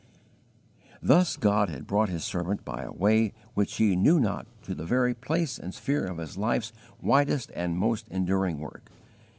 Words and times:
* 0.01 0.01
Vol. 0.01 0.07
I. 0.07 0.89
105. 1.01 1.07
Thus 1.07 1.37
God 1.37 1.69
had 1.69 1.85
brought 1.85 2.09
His 2.09 2.23
servant 2.23 2.65
by 2.65 2.81
a 2.81 2.91
way 2.91 3.33
which 3.53 3.75
he 3.75 3.95
knew 3.95 4.19
not 4.19 4.47
to 4.63 4.73
the 4.73 4.83
very 4.83 5.13
place 5.13 5.59
and 5.59 5.75
sphere 5.75 6.05
of 6.05 6.17
his 6.17 6.39
life's 6.39 6.73
widest 6.99 7.51
and 7.53 7.77
most 7.77 8.07
enduring 8.07 8.57
work. 8.57 8.89